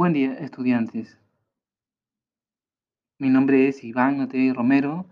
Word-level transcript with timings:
Buen 0.00 0.14
día, 0.14 0.32
estudiantes. 0.32 1.18
Mi 3.18 3.28
nombre 3.28 3.68
es 3.68 3.84
Iván 3.84 4.18
Otey 4.22 4.50
Romero, 4.50 5.04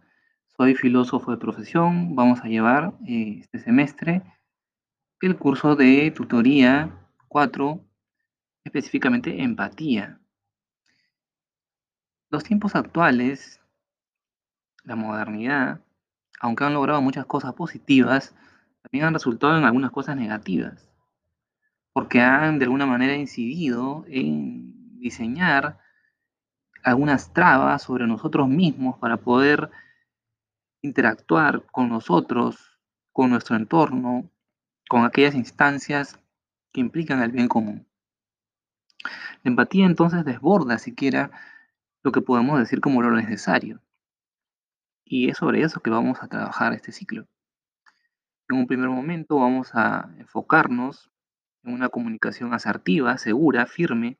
soy 0.56 0.74
filósofo 0.74 1.30
de 1.30 1.36
profesión. 1.36 2.16
Vamos 2.16 2.40
a 2.40 2.48
llevar 2.48 2.94
eh, 3.06 3.36
este 3.40 3.58
semestre 3.58 4.22
el 5.20 5.36
curso 5.36 5.76
de 5.76 6.10
tutoría 6.10 7.06
4, 7.28 7.84
específicamente 8.64 9.42
empatía. 9.42 10.22
Los 12.30 12.42
tiempos 12.44 12.74
actuales, 12.74 13.60
la 14.84 14.96
modernidad, 14.96 15.84
aunque 16.40 16.64
han 16.64 16.72
logrado 16.72 17.02
muchas 17.02 17.26
cosas 17.26 17.52
positivas, 17.52 18.34
también 18.80 19.04
han 19.04 19.12
resultado 19.12 19.58
en 19.58 19.64
algunas 19.64 19.90
cosas 19.90 20.16
negativas, 20.16 20.90
porque 21.92 22.22
han 22.22 22.58
de 22.58 22.64
alguna 22.64 22.86
manera 22.86 23.14
incidido 23.14 24.06
en 24.08 24.77
diseñar 24.98 25.78
algunas 26.82 27.32
trabas 27.32 27.82
sobre 27.82 28.06
nosotros 28.06 28.48
mismos 28.48 28.98
para 28.98 29.16
poder 29.16 29.70
interactuar 30.82 31.66
con 31.70 31.88
nosotros, 31.88 32.78
con 33.12 33.30
nuestro 33.30 33.56
entorno, 33.56 34.30
con 34.88 35.04
aquellas 35.04 35.34
instancias 35.34 36.18
que 36.72 36.80
implican 36.80 37.22
el 37.22 37.32
bien 37.32 37.48
común. 37.48 37.86
La 39.42 39.50
empatía 39.50 39.86
entonces 39.86 40.24
desborda 40.24 40.78
siquiera 40.78 41.30
lo 42.02 42.12
que 42.12 42.20
podemos 42.20 42.58
decir 42.58 42.80
como 42.80 43.02
lo 43.02 43.10
necesario. 43.10 43.80
Y 45.04 45.30
es 45.30 45.38
sobre 45.38 45.62
eso 45.62 45.80
que 45.80 45.90
vamos 45.90 46.22
a 46.22 46.28
trabajar 46.28 46.72
este 46.72 46.92
ciclo. 46.92 47.26
En 48.48 48.58
un 48.58 48.66
primer 48.66 48.88
momento 48.88 49.36
vamos 49.36 49.74
a 49.74 50.10
enfocarnos 50.18 51.10
en 51.64 51.74
una 51.74 51.88
comunicación 51.88 52.54
asertiva, 52.54 53.18
segura, 53.18 53.66
firme, 53.66 54.18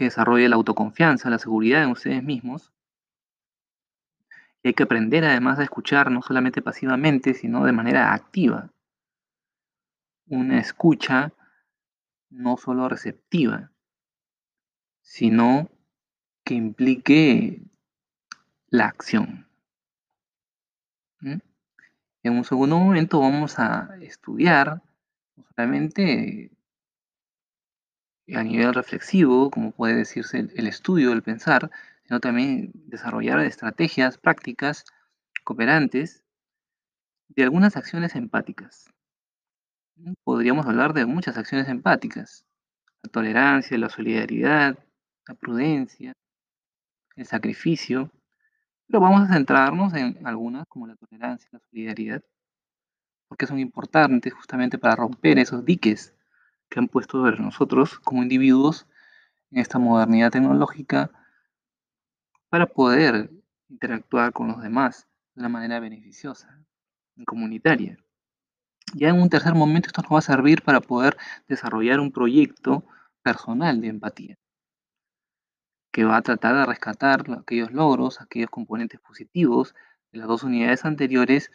que 0.00 0.04
desarrolle 0.04 0.48
la 0.48 0.56
autoconfianza, 0.56 1.28
la 1.28 1.38
seguridad 1.38 1.82
en 1.82 1.90
ustedes 1.90 2.24
mismos. 2.24 2.72
Y 4.62 4.68
hay 4.68 4.74
que 4.74 4.84
aprender 4.84 5.26
además 5.26 5.58
a 5.58 5.62
escuchar 5.62 6.10
no 6.10 6.22
solamente 6.22 6.62
pasivamente, 6.62 7.34
sino 7.34 7.66
de 7.66 7.72
manera 7.72 8.14
activa. 8.14 8.70
Una 10.26 10.58
escucha 10.58 11.34
no 12.30 12.56
solo 12.56 12.88
receptiva, 12.88 13.72
sino 15.02 15.68
que 16.44 16.54
implique 16.54 17.60
la 18.68 18.86
acción. 18.86 19.46
¿Mm? 21.20 21.40
En 22.22 22.32
un 22.38 22.44
segundo 22.44 22.78
momento 22.78 23.20
vamos 23.20 23.58
a 23.58 23.98
estudiar 24.00 24.80
no 25.36 25.44
solamente 25.54 26.50
a 28.34 28.42
nivel 28.42 28.74
reflexivo, 28.74 29.50
como 29.50 29.72
puede 29.72 29.94
decirse 29.94 30.48
el, 30.54 30.66
estudio, 30.66 31.12
el 31.12 31.22
pensar, 31.22 31.70
sino 32.04 32.20
también 32.20 32.72
desarrollar 32.74 33.40
estrategias 33.40 34.18
prácticas 34.18 34.84
cooperantes 35.44 36.24
de 37.28 37.44
algunas 37.44 37.76
acciones 37.76 38.14
empáticas. 38.14 38.90
Podríamos 40.24 40.66
hablar 40.66 40.92
de 40.92 41.06
muchas 41.06 41.36
acciones 41.36 41.68
empáticas. 41.68 42.44
La 43.02 43.10
tolerancia, 43.10 43.78
la 43.78 43.88
solidaridad, 43.88 44.78
la 45.26 45.34
prudencia, 45.34 46.12
el 47.16 47.26
sacrificio. 47.26 48.10
Pero 48.86 49.00
vamos 49.00 49.28
a 49.28 49.32
centrarnos 49.32 49.94
en 49.94 50.26
algunas 50.26 50.66
como 50.68 50.86
la 50.86 50.96
tolerancia, 50.96 51.48
la 51.52 51.60
solidaridad, 51.70 52.22
porque 53.28 53.46
son 53.46 53.60
importantes 53.60 54.32
justamente 54.32 54.78
para 54.78 54.96
romper 54.96 55.38
esos 55.38 55.64
diques 55.64 56.14
que 56.70 56.78
han 56.78 56.88
puesto 56.88 57.18
sobre 57.18 57.38
nosotros 57.38 57.98
como 58.00 58.22
individuos 58.22 58.86
en 59.50 59.58
esta 59.58 59.78
modernidad 59.78 60.30
tecnológica 60.30 61.10
para 62.48 62.66
poder 62.66 63.30
interactuar 63.68 64.32
con 64.32 64.48
los 64.48 64.62
demás 64.62 65.06
de 65.34 65.40
una 65.42 65.48
manera 65.48 65.80
beneficiosa 65.80 66.64
y 67.16 67.24
comunitaria. 67.24 67.98
Ya 68.94 69.10
en 69.10 69.20
un 69.20 69.28
tercer 69.28 69.54
momento 69.54 69.88
esto 69.88 70.02
nos 70.02 70.12
va 70.12 70.18
a 70.18 70.22
servir 70.22 70.62
para 70.62 70.80
poder 70.80 71.16
desarrollar 71.46 72.00
un 72.00 72.10
proyecto 72.10 72.84
personal 73.22 73.80
de 73.80 73.88
empatía 73.88 74.38
que 75.92 76.04
va 76.04 76.16
a 76.16 76.22
tratar 76.22 76.54
de 76.56 76.66
rescatar 76.66 77.24
aquellos 77.38 77.72
logros, 77.72 78.20
aquellos 78.20 78.50
componentes 78.50 79.00
positivos 79.00 79.74
de 80.12 80.20
las 80.20 80.28
dos 80.28 80.42
unidades 80.44 80.84
anteriores 80.84 81.50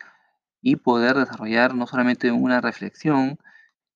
y 0.62 0.78
poder 0.78 1.16
desarrollar 1.16 1.73
no 1.73 1.88
solamente 1.88 2.31
una 2.31 2.62
reflexión, 2.62 3.39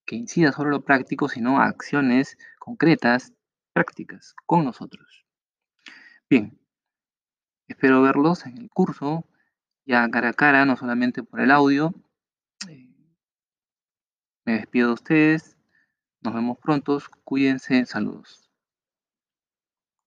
que 0.09 0.15
incida 0.15 0.51
sobre 0.51 0.71
lo 0.71 0.81
práctico, 0.81 1.29
sino 1.29 1.61
acciones 1.61 2.35
concretas, 2.57 3.31
prácticas, 3.73 4.33
con 4.47 4.65
nosotros. 4.65 5.23
Bien, 6.27 6.59
espero 7.67 8.01
verlos 8.01 8.47
en 8.47 8.57
el 8.57 8.71
curso, 8.71 9.23
ya 9.85 10.09
cara 10.09 10.29
a 10.29 10.33
cara, 10.33 10.65
no 10.65 10.75
solamente 10.77 11.21
por 11.21 11.41
el 11.41 11.51
audio. 11.51 11.93
Eh, 12.67 12.89
me 14.45 14.53
despido 14.53 14.87
de 14.87 14.93
ustedes, 14.95 15.57
nos 16.21 16.33
vemos 16.33 16.57
pronto, 16.57 16.99
cuídense, 17.23 17.85
saludos. 17.85 18.48